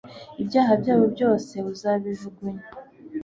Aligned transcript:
ibyaha 0.41 0.73
byabo 0.81 1.05
byose 1.15 1.55
uzabijugunya 1.71 2.65